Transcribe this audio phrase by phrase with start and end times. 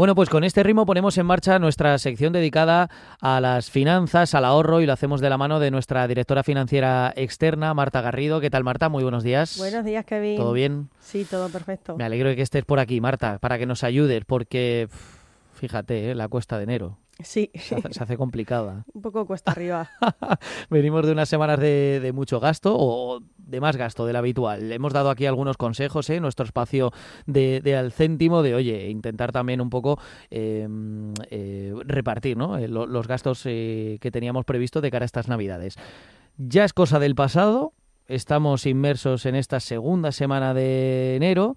[0.00, 2.88] Bueno, pues con este ritmo ponemos en marcha nuestra sección dedicada
[3.20, 7.12] a las finanzas, al ahorro y lo hacemos de la mano de nuestra directora financiera
[7.16, 8.40] externa, Marta Garrido.
[8.40, 8.88] ¿Qué tal, Marta?
[8.88, 9.58] Muy buenos días.
[9.58, 10.38] Buenos días, Kevin.
[10.38, 10.88] ¿Todo bien?
[11.00, 11.98] Sí, todo perfecto.
[11.98, 14.88] Me alegro de que estés por aquí, Marta, para que nos ayudes, porque
[15.52, 16.14] fíjate, ¿eh?
[16.14, 16.96] la cuesta de enero.
[17.22, 17.50] Sí.
[17.54, 18.84] Se hace, complicada.
[18.94, 19.90] Un poco cuesta arriba.
[20.70, 23.20] Venimos de unas semanas de, mucho gasto o
[23.50, 24.72] de más gasto del habitual.
[24.72, 26.20] Hemos dado aquí algunos consejos en ¿eh?
[26.20, 26.92] nuestro espacio
[27.26, 29.98] de, al céntimo de, oye, intentar también un poco
[30.30, 32.56] em, eh, repartir ¿no?
[32.56, 35.76] Eh, los gastos que teníamos previsto de cara a estas navidades.
[36.38, 37.72] Ya es cosa del pasado,
[38.06, 41.56] estamos inmersos en esta segunda semana de enero.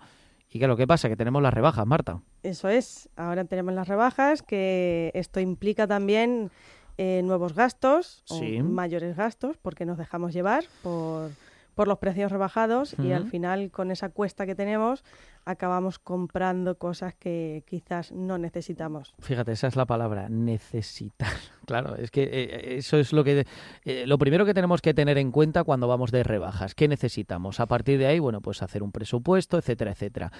[0.49, 1.09] ¿Y qué lo que pasa?
[1.09, 2.21] Que tenemos las rebajas, Marta.
[2.43, 6.51] Eso es, ahora tenemos las rebajas, que esto implica también
[6.99, 11.31] eh, nuevos gastos, o mayores gastos, porque nos dejamos llevar por,
[11.73, 15.03] por los precios rebajados y al final con esa cuesta que tenemos
[15.45, 19.13] acabamos comprando cosas que quizás no necesitamos.
[19.19, 21.33] Fíjate, esa es la palabra, necesitar.
[21.65, 23.47] Claro, es que eh, eso es lo que
[23.85, 26.75] eh, lo primero que tenemos que tener en cuenta cuando vamos de rebajas.
[26.75, 27.61] ¿Qué necesitamos?
[27.61, 30.33] A partir de ahí, bueno, pues hacer un presupuesto, etcétera, etcétera.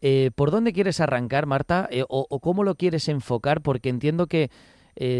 [0.00, 1.90] Eh, ¿Por dónde quieres arrancar, Marta?
[2.08, 3.60] O, o, cómo lo quieres enfocar?
[3.60, 4.50] Porque entiendo que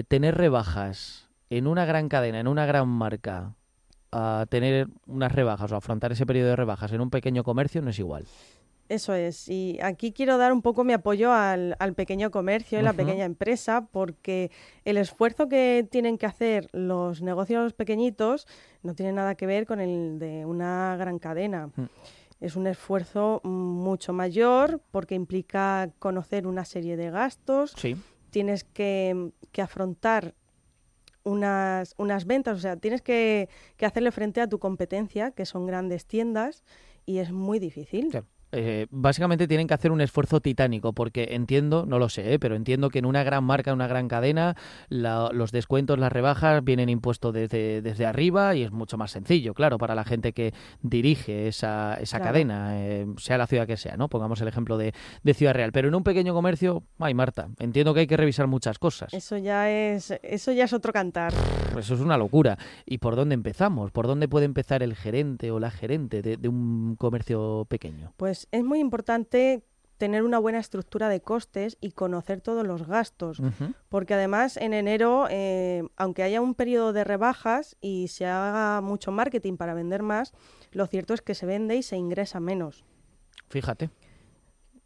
[0.08, 3.54] tener rebajas en una gran cadena, en una gran marca,
[4.12, 7.90] a tener unas rebajas o afrontar ese periodo de rebajas en un pequeño comercio no
[7.90, 8.26] es igual.
[8.88, 12.92] Eso es, y aquí quiero dar un poco mi apoyo al, pequeño comercio y la
[12.92, 14.50] pequeña empresa, porque
[14.84, 18.46] el esfuerzo que tienen que hacer los negocios pequeñitos
[18.82, 21.70] no tiene nada que ver con el de una gran cadena.
[22.38, 27.72] Es un esfuerzo mucho mayor porque implica conocer una serie de gastos.
[27.78, 27.96] Sí.
[28.28, 30.34] Tienes que, que afrontar
[31.24, 35.66] unas, unas ventas, o sea, tienes que, que, hacerle frente a tu competencia, que son
[35.66, 36.62] grandes tiendas,
[37.06, 38.10] y es muy difícil.
[38.52, 42.38] Eh, básicamente tienen que hacer un esfuerzo titánico, porque entiendo, no lo sé, ¿eh?
[42.38, 44.56] pero entiendo que en una gran marca, una gran cadena,
[44.90, 49.78] los descuentos, las rebajas vienen impuestos desde, desde arriba y es mucho más sencillo, claro,
[49.78, 50.52] para la gente que
[50.82, 54.08] dirige esa, esa cadena, eh, sea la ciudad que sea, ¿no?
[54.08, 54.92] Pongamos el ejemplo de,
[55.22, 55.72] de, Ciudad Real.
[55.72, 59.14] Pero en un pequeño comercio, ay Marta, entiendo que hay que revisar muchas cosas.
[59.14, 61.32] Eso ya es, eso ya es otro cantar.
[61.72, 62.58] Pues eso es una locura.
[62.84, 63.90] ¿Y por dónde empezamos?
[63.92, 68.12] ¿Por dónde puede empezar el gerente o la gerente de, de un comercio pequeño?
[68.16, 69.62] Pues es muy importante
[70.02, 73.40] tener una buena estructura de costes y conocer todos los gastos,
[73.88, 79.12] porque además en enero, eh, aunque haya un periodo de rebajas y se haga mucho
[79.12, 80.32] marketing para vender más,
[80.72, 82.84] lo cierto es que se vende y se ingresa menos.
[83.48, 83.90] Fíjate.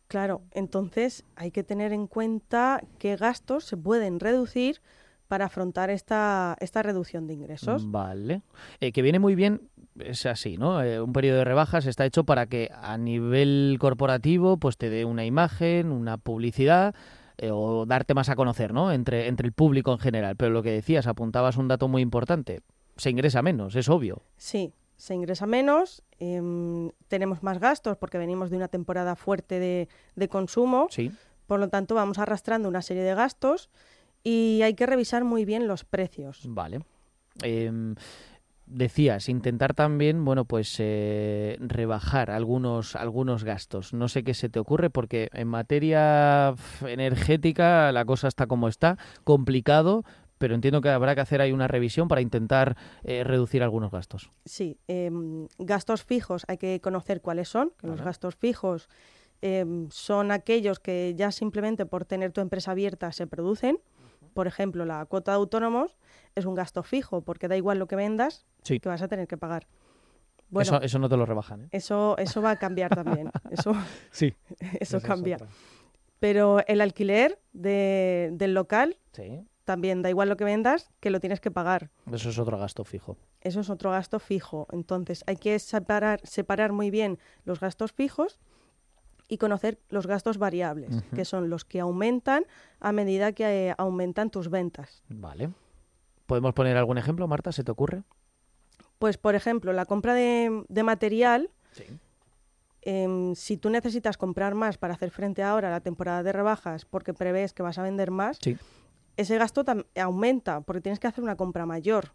[0.07, 4.83] Claro, entonces hay que tener en cuenta qué gastos se pueden reducir
[5.27, 7.91] para afrontar esta, esta reducción de ingresos.
[7.91, 8.43] Vale.
[8.81, 10.83] Eh, que viene muy bien, es así, ¿no?
[10.83, 15.05] Eh, un periodo de rebajas está hecho para que a nivel corporativo pues te dé
[15.05, 16.95] una imagen, una publicidad
[17.39, 18.93] eh, o darte más a conocer, ¿no?
[18.93, 20.37] Entre, entre el público en general.
[20.37, 22.63] Pero lo que decías, apuntabas un dato muy importante.
[22.97, 24.23] Se ingresa menos, es obvio.
[24.37, 29.89] Sí, se ingresa menos, em, tenemos más gastos porque venimos de una temporada fuerte de,
[30.15, 30.87] de consumo.
[30.91, 31.13] Sí.
[31.47, 33.71] Por lo tanto, vamos arrastrando una serie de gastos
[34.27, 36.41] y hay que revisar muy bien los precios.
[36.49, 36.81] Vale.
[37.43, 37.95] Em,
[38.67, 43.93] decías, intentar también, bueno, pues eh, rebajar algunos, algunos gastos.
[43.95, 48.99] No sé qué se te ocurre porque en materia energética la cosa está como está,
[49.23, 50.03] complicado,
[50.39, 54.33] pero entiendo que habrá que hacer ahí una revisión para intentar eh, reducir algunos gastos.
[54.45, 58.89] Sí, em, gastos fijos hay que conocer cuáles son, que los gastos fijos
[59.41, 63.79] em, son aquellos que ya simplemente por tener tu empresa abierta se producen
[64.37, 65.97] por ejemplo, la cuota de autónomos
[66.35, 69.39] es un gasto fijo, porque da igual lo que vendas, que vas a tener que
[69.39, 69.67] pagar.
[70.51, 71.63] Bueno, eso, no te lo rebajan.
[71.63, 71.69] ¿eh?
[71.73, 73.31] Eso, eso va a cambiar también.
[73.51, 73.73] Eso,
[74.11, 74.35] sí.
[74.79, 75.39] Eso cambia.
[76.21, 78.99] Pero el alquiler del local
[79.65, 81.89] también da igual lo que vendas, que lo tienes que pagar.
[82.13, 83.17] Eso es otro gasto fijo.
[83.41, 84.67] Eso es otro gasto fijo.
[84.71, 88.39] Entonces hay que separar, separar muy bien los gastos fijos
[89.29, 92.45] y conocer los gastos variables, que son los que aumentan
[92.81, 95.03] a medida que eh, aumentan tus ventas.
[95.09, 95.51] Vale.
[96.27, 97.53] ¿Podemos poner algún ejemplo, Marta?
[97.53, 98.03] ¿Se te ocurre?
[98.99, 101.51] Pues, por ejemplo, la compra de, material.
[102.83, 106.85] Em, si tú necesitas comprar más para hacer frente ahora a la temporada de rebajas
[106.85, 108.39] porque prevés que vas a vender más,
[109.17, 109.65] ese gasto
[109.97, 112.13] aumenta porque tienes que hacer una compra mayor.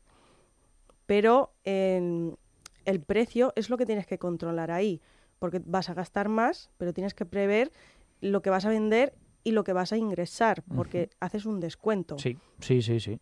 [1.06, 5.02] Pero el precio es lo que tienes que controlar ahí
[5.42, 7.72] porque vas a gastar más, pero tienes que prever
[8.22, 12.20] lo que vas a vender y lo que vas a ingresar, porque haces un descuento.
[12.20, 13.20] Sí, sí, sí, sí.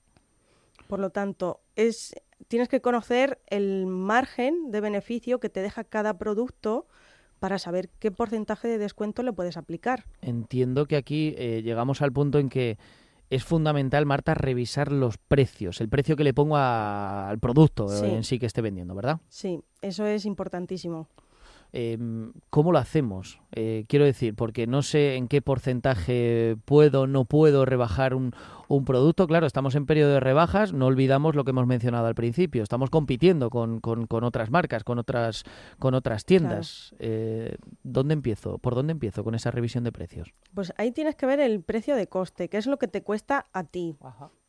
[0.90, 2.14] Por lo tanto, es
[2.50, 6.88] tienes que conocer el margen de beneficio que te deja cada producto
[7.40, 10.04] para saber qué porcentaje de descuento le puedes aplicar.
[10.22, 12.78] Entiendo que aquí eh, llegamos al punto en que
[13.30, 18.40] es fundamental, Marta, revisar los precios, el precio que le pongo al producto en sí
[18.40, 19.22] que esté vendiendo, ¿verdad?
[19.30, 21.08] Sí, eso es importantísimo.
[21.72, 23.40] Em, ¿Cómo lo hacemos?
[23.52, 28.34] Eh, quiero decir, porque no sé en qué porcentaje puedo, no puedo rebajar un,
[28.68, 29.28] un, producto.
[29.28, 32.64] Claro, estamos en periodo de rebajas, no olvidamos lo que hemos mencionado al principio.
[32.64, 35.44] Estamos compitiendo con, con, otras marcas, con otras,
[35.78, 36.96] con otras tiendas.
[36.98, 38.58] Eh, ¿Dónde empiezo?
[38.58, 40.34] ¿Por dónde empiezo con esa revisión de precios?
[40.56, 43.46] Pues ahí tienes que ver el precio de coste, que es lo que te cuesta
[43.54, 43.96] a ti.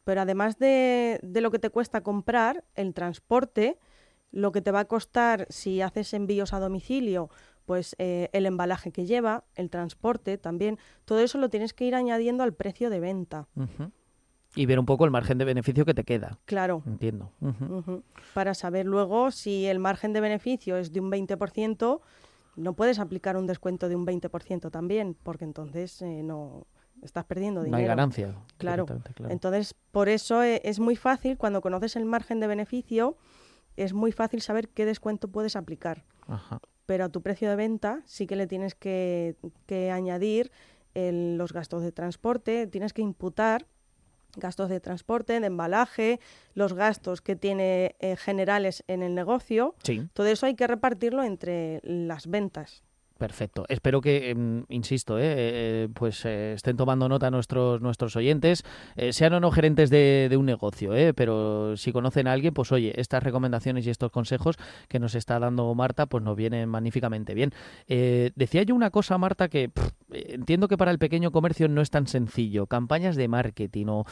[0.05, 3.78] Pero además de, de lo que te cuesta comprar, el transporte
[4.32, 7.30] lo que te va a costar si haces envíos a domicilio,
[7.66, 11.94] pues eh, el embalaje que lleva, el transporte también, todo eso lo tienes que ir
[11.94, 13.48] añadiendo al precio de venta.
[14.56, 16.38] Y ver un poco el margen de beneficio que te queda.
[16.44, 16.82] Claro.
[16.86, 17.32] Entiendo.
[18.34, 22.00] Para saber luego si el margen de beneficio es de un 20%,
[22.56, 26.66] no puedes aplicar un descuento de un 20% también, porque entonces eh, no
[27.02, 27.78] estás perdiendo dinero.
[27.78, 28.34] No hay ganancia.
[28.58, 28.86] Claro.
[28.86, 29.32] claro.
[29.32, 33.16] Entonces, por eso eh, es muy fácil cuando conoces el margen de beneficio
[33.82, 36.04] es muy fácil saber qué descuento puedes aplicar.
[36.86, 39.36] Pero a tu precio de venta sí que le tienes que,
[39.92, 40.50] añadir
[40.94, 43.66] los gastos de transporte, tienes que imputar
[44.36, 46.20] gastos de transporte, de embalaje,
[46.54, 49.74] los gastos que tiene eh, generales en el negocio.
[50.12, 52.84] Todo eso hay que repartirlo entre las ventas.
[53.20, 53.67] Perfecto.
[53.69, 58.64] Espero que, em, insisto, eh, eh, pues eh, estén tomando nota nuestros nuestros oyentes,
[59.11, 63.22] sean o no gerentes de, un negocio, pero si conocen a alguien, pues oye, estas
[63.22, 64.56] recomendaciones y estos consejos
[64.88, 67.52] que nos está dando Marta, pues nos vienen magníficamente bien.
[67.87, 69.70] decía yo una cosa, Marta, que
[70.11, 72.66] entiendo que para el pequeño comercio no es tan sencillo.
[72.69, 74.05] Campañas de marketing o,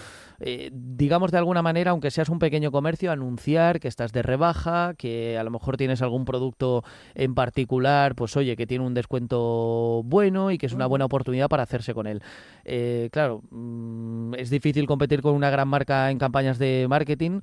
[0.71, 5.39] digamos de alguna manera, aunque seas un pequeño comercio, anunciar que estás de rebaja, que
[5.39, 6.85] a lo mejor tienes algún producto
[7.15, 11.49] en particular, pues oye, que tiene un descuento bueno y que es una buena oportunidad
[11.49, 12.23] para hacerse con él.
[12.65, 17.41] Eh, claro, mm, es difícil competir con una gran marca en campañas de marketing.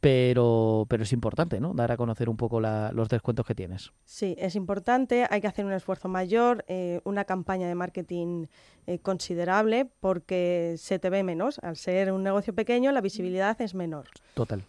[0.00, 1.72] Pero, pero es importante, ¿no?
[1.72, 3.90] Dar a conocer un poco los descuentos que tienes.
[4.04, 8.48] Sí, es importante, hay que hacer un esfuerzo mayor, eh, una campaña de marketing
[8.86, 11.58] eh, considerable, porque se te ve menos.
[11.60, 14.08] Al ser un negocio pequeño, la visibilidad es menor.
[14.34, 14.62] Total.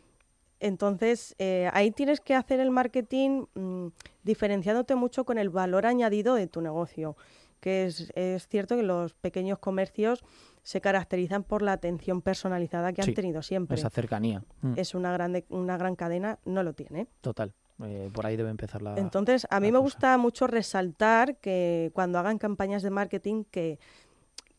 [0.60, 3.88] Entonces, eh, ahí tienes que hacer el marketing mm,
[4.24, 7.16] diferenciándote mucho con el valor añadido de tu negocio,
[7.60, 8.12] que es,
[8.48, 10.24] cierto que los pequeños comercios
[10.64, 13.78] se caracterizan por la atención personalizada que han tenido siempre.
[13.78, 14.44] Esa cercanía.
[14.62, 14.74] Mm.
[14.78, 17.08] Es una, grande, una gran cadena, no lo tiene.
[17.22, 17.54] Total.
[17.84, 18.96] Eh, por ahí debe empezar la.
[18.98, 23.80] Entonces, a mí me gusta mucho resaltar que cuando hagan campañas de marketing que,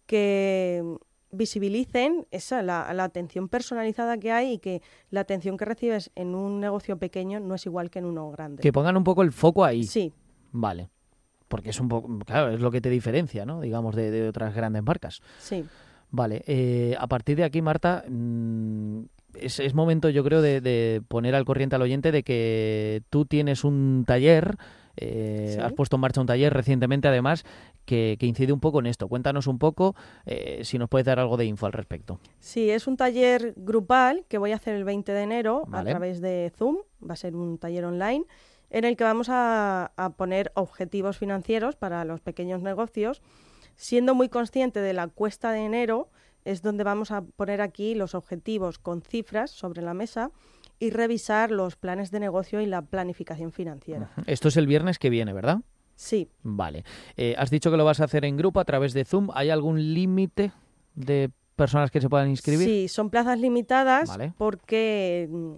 [0.07, 0.99] que
[1.31, 6.61] visibilicen esa, la, atención personalizada que hay y que la atención que recibes en un
[6.61, 8.63] negocio pequeño no es igual que en uno grande.
[8.63, 9.85] Que pongan un poco el foco ahí.
[9.85, 10.13] Sí.
[10.53, 10.89] Vale.
[11.49, 13.61] Porque es un poco, claro, es lo que te diferencia, ¿no?
[13.61, 15.21] Digamos, de, otras grandes marcas.
[15.39, 15.65] Sí.
[16.11, 16.43] Vale.
[16.47, 19.01] Eh, a partir de aquí, Marta, mm,
[19.35, 23.27] es, es, momento, yo creo, de, de poner al corriente al oyente de que tú
[23.27, 24.57] tienes un taller
[24.97, 27.45] eh, has puesto en marcha un taller recientemente, además,
[27.87, 29.09] que, incide un poco en esto.
[29.09, 29.97] Cuéntanos un poco
[30.27, 32.21] eh, si nos puedes dar algo de info al respecto.
[32.41, 36.21] Sí, es un taller grupal que voy a hacer el 20 de enero a través
[36.21, 36.77] de Zoom.
[37.09, 38.27] Va a ser un taller online
[38.71, 43.23] en el que vamos a, poner objetivos financieros para los pequeños negocios,
[43.77, 46.11] siendo muy consciente de la cuesta de enero
[46.45, 50.31] es donde vamos a poner aquí los objetivos con cifras sobre la mesa
[50.79, 54.13] y revisar los planes de negocio y la planificación financiera.
[54.27, 55.61] Esto es el viernes que viene, ¿verdad?
[55.97, 56.29] Sí.
[56.43, 56.85] Vale.
[57.17, 59.31] Eh, has dicho que lo vas a hacer en grupo a través de Zoom.
[59.35, 60.53] ¿Hay algún límite
[60.95, 62.69] de personas que se puedan inscribir?
[62.69, 65.55] Sí, son plazas limitadas porque mm,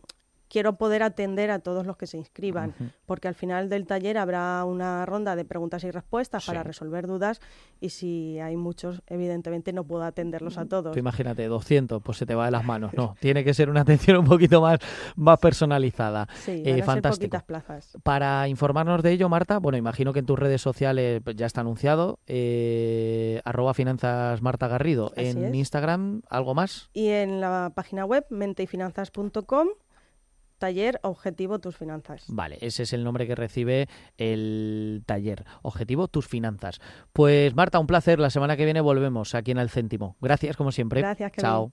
[0.49, 2.75] quiero poder atender a todos los que se inscriban,
[3.07, 7.40] porque al final del taller habrá una ronda de preguntas y respuestas para resolver dudas
[7.81, 10.97] y si hay muchos, evidentemente no puedo atenderlos a todos.
[10.97, 12.93] imagínate, 200, pues se te va de las manos.
[12.95, 14.78] No, tiene que ser una atención un poquito más,
[15.17, 16.28] más personalizada.
[16.35, 17.38] Sí, eh, fantástico.
[17.47, 17.97] plazas.
[18.02, 22.19] Para informarnos de ello, Marta, bueno, imagino que en tus redes sociales ya está anunciado,
[22.26, 26.90] eh, arroba finanzas Marta Garrido, en Instagram, ¿algo más?
[26.93, 29.69] Y en la página web menteyfinanzas.com
[30.59, 32.25] taller Objetivo Tus Finanzas.
[32.29, 36.81] Vale, ese es el nombre que recibe el taller, Objetivo Tus Finanzas.
[37.12, 38.19] Pues Marta, un placer.
[38.19, 40.17] La semana que viene volvemos aquí en El Céntimo.
[40.21, 41.00] Gracias, como siempre.
[41.00, 41.73] Gracias, Chao.